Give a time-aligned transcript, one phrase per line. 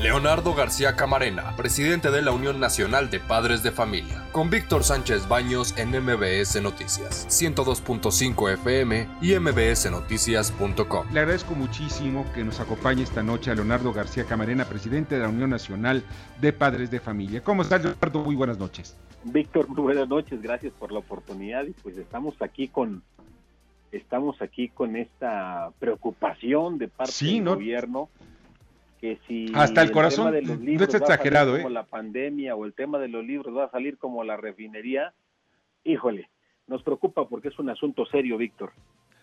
[0.00, 5.28] Leonardo García Camarena, presidente de la Unión Nacional de Padres de Familia, con Víctor Sánchez
[5.28, 11.12] Baños en MBS Noticias, 102.5 FM y mbsnoticias.com.
[11.12, 15.28] Le agradezco muchísimo que nos acompañe esta noche a Leonardo García Camarena, presidente de la
[15.28, 16.02] Unión Nacional
[16.40, 17.44] de Padres de Familia.
[17.44, 18.24] ¿Cómo estás, Leonardo?
[18.24, 18.96] Muy buenas noches.
[19.24, 23.02] Víctor, muy buenas noches, gracias por la oportunidad y pues estamos aquí con
[23.92, 28.08] estamos aquí con esta preocupación de parte del gobierno
[29.00, 31.62] que si hasta el, corazón de los libros no es exagerado, ¿eh?
[31.62, 35.14] como la pandemia o el tema de los libros va a salir como la refinería,
[35.84, 36.28] híjole,
[36.66, 38.72] nos preocupa porque es un asunto serio, Víctor.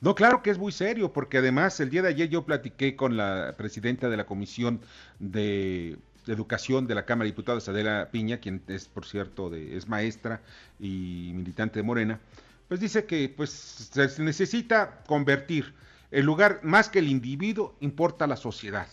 [0.00, 3.16] No, claro que es muy serio, porque además el día de ayer yo platiqué con
[3.16, 4.80] la presidenta de la Comisión
[5.20, 5.96] de
[6.26, 10.42] Educación de la Cámara de Diputados, Adela Piña, quien es, por cierto, de, es maestra
[10.78, 12.20] y militante de Morena,
[12.68, 15.72] pues dice que pues se necesita convertir
[16.10, 18.86] el lugar, más que el individuo, importa la sociedad.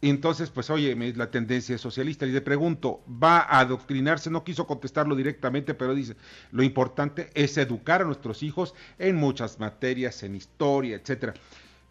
[0.00, 2.24] Entonces, pues oye, la tendencia es socialista.
[2.26, 4.30] Y le pregunto, ¿va a adoctrinarse?
[4.30, 6.16] No quiso contestarlo directamente, pero dice,
[6.52, 11.34] lo importante es educar a nuestros hijos en muchas materias, en historia, etcétera.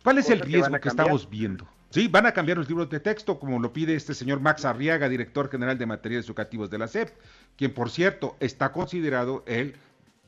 [0.03, 1.67] ¿Cuál es el riesgo que, estamos viendo?
[1.89, 5.09] Sí, van a cambiar los libros de texto, como lo pide este señor Max Arriaga,
[5.09, 7.09] director general de materiales educativos de la SEP,
[7.57, 9.75] quien por cierto está considerado él,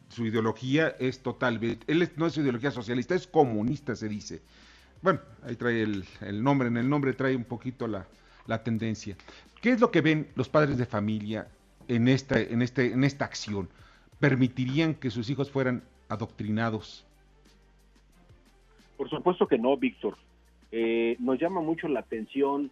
[0.09, 4.41] su ideología es totalmente, él no es ideología socialista, es comunista, se dice.
[5.01, 8.05] Bueno, ahí trae el, nombre, en el nombre trae un poquito la,
[8.63, 9.15] tendencia.
[9.61, 11.47] ¿Qué es lo que ven los padres de familia
[11.87, 13.69] en esta, en, este, en esta acción?
[14.19, 17.05] ¿Permitirían que sus hijos fueran adoctrinados?
[18.97, 20.17] Por supuesto que no, Víctor.
[20.71, 22.71] Eh, nos llama mucho la atención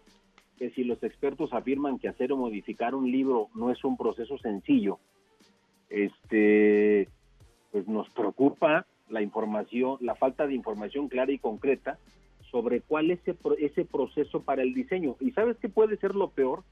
[0.57, 4.37] que si los expertos afirman que hacer o modificar un libro no es un proceso
[4.39, 4.99] sencillo,
[5.89, 7.07] este,
[7.71, 11.97] pues nos preocupa la información, la falta de información clara y concreta
[12.51, 15.15] sobre cuál es ese, ese proceso para el diseño.
[15.19, 16.63] ¿Y sabes qué puede ser lo peor?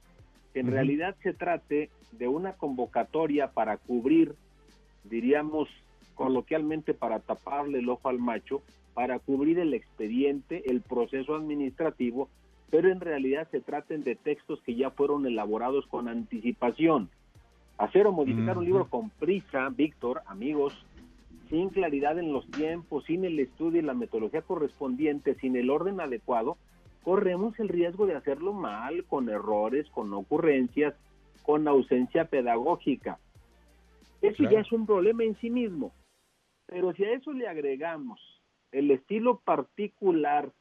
[0.53, 4.35] Que en realidad se trate de una convocatoria para cubrir,
[5.03, 5.67] diríamos
[6.15, 8.61] coloquialmente, para taparle el ojo al macho,
[8.93, 12.29] para cubrir el expediente, el proceso administrativo,
[12.71, 17.09] pero en realidad se traten de textos que ya fueron elaborados con anticipación.
[17.77, 20.73] Hacer o modificar un libro con prisa, Víctor, amigos,
[21.49, 25.99] sin claridad en los tiempos, sin el estudio y la metodología correspondiente, sin el orden
[25.99, 26.57] adecuado,
[27.03, 30.95] corremos el riesgo de hacerlo mal, con errores, con ocurrencias,
[31.43, 33.19] con ausencia pedagógica.
[34.21, 35.93] Eso ya es un problema en sí mismo.
[36.65, 38.19] Pero si a eso le agregamos
[38.71, 40.51] el estilo particular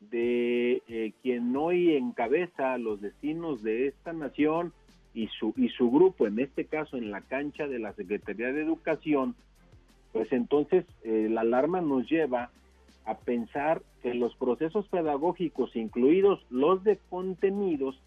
[0.00, 4.72] de eh, quien hoy encabeza los destinos de esta nación
[5.14, 8.62] y su, y su grupo, en este caso en la cancha de la Secretaría de
[8.62, 9.34] Educación,
[10.16, 12.48] pues entonces eh, la alarma nos lleva
[13.04, 18.00] a pensar que los procesos pedagógicos, incluidos los de contenidos,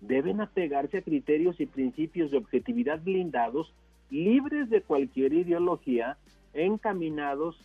[0.00, 3.72] deben apegarse a criterios y principios de objetividad blindados,
[4.10, 6.18] libres de cualquier ideología,
[6.54, 7.56] encaminados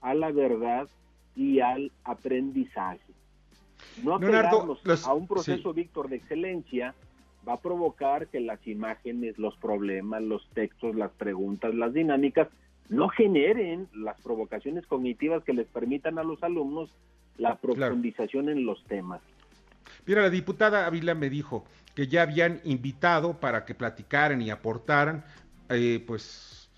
[0.00, 0.88] a la verdad
[1.36, 2.98] y al aprendizaje.
[4.02, 6.96] No apegarnos a un proceso, Víctor, de excelencia
[7.48, 12.48] va a provocar que las imágenes, los problemas, los textos, las preguntas, las dinámicas
[12.88, 16.90] no generen las provocaciones cognitivas que les permitan a los alumnos
[17.36, 19.20] la profundización en los temas.
[20.06, 21.64] Mira, la diputada Ávila me dijo
[21.94, 25.24] que ya habían invitado para que platicaran y aportaran
[25.68, 26.68] eh, pues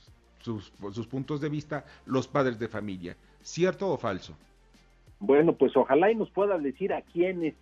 [0.40, 3.16] sus, sus puntos de vista los padres de familia.
[3.42, 4.36] ¿Cierto o falso?
[5.20, 7.54] Bueno, pues ojalá y nos pueda decir a quiénes,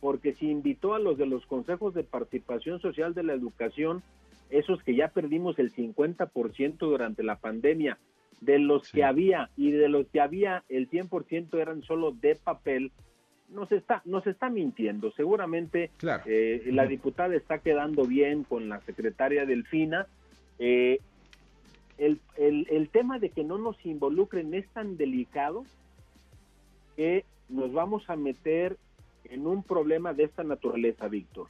[0.00, 4.02] porque si invitó a los de los consejos de participación social de la educación,
[4.50, 7.98] esos que ya perdimos el 50% durante la pandemia,
[8.40, 12.92] de los que había y de los que había el 100% eran solo de papel,
[13.48, 15.12] nos está, nos está mintiendo.
[15.12, 15.90] Seguramente
[16.26, 20.06] eh, la diputada está quedando bien con la secretaria Delfina.
[20.58, 20.98] Eh,
[21.98, 25.64] el, el, el tema de que no nos involucren es tan delicado
[26.96, 28.76] que nos vamos a meter
[29.24, 31.48] en un problema de esta naturaleza, Víctor.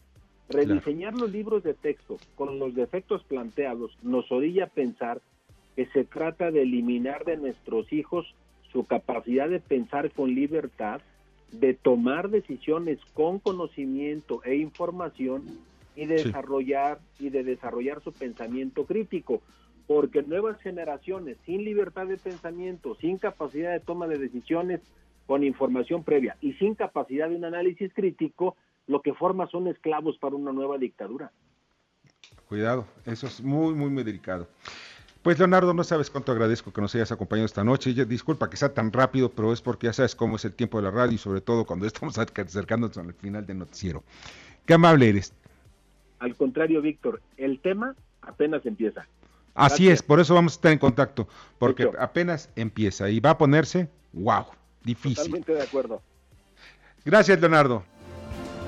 [0.49, 5.21] Rediseñar los libros de texto con los defectos planteados nos orilla a pensar
[5.75, 8.33] que se trata de eliminar de nuestros hijos
[8.73, 11.01] su capacidad de pensar con libertad,
[11.51, 15.45] de tomar decisiones con conocimiento e información
[15.97, 19.43] y de desarrollar y de desarrollar su pensamiento crítico,
[19.87, 24.81] porque nuevas generaciones sin libertad de pensamiento, sin capacidad de toma de decisiones
[25.27, 30.19] con información previa y sin capacidad de un análisis crítico lo que forma son esclavos
[30.19, 31.33] para una nueva dictadura.
[32.49, 34.49] Cuidado, eso es muy, muy, muy delicado.
[35.23, 37.93] Pues Leonardo, no sabes cuánto agradezco que nos hayas acompañado esta noche.
[38.05, 40.85] disculpa que sea tan rápido, pero es porque ya sabes cómo es el tiempo de
[40.85, 44.05] la radio y sobre todo cuando estamos acercándonos al final del noticiero.
[44.65, 45.35] Qué amable eres.
[46.21, 49.07] Al contrario, Víctor, el tema apenas empieza.
[49.55, 51.27] Así es, por eso vamos a estar en contacto,
[51.59, 54.45] porque apenas empieza y va a ponerse, wow,
[54.85, 55.17] difícil.
[55.17, 56.03] Totalmente de acuerdo.
[57.05, 57.83] Gracias, Leonardo.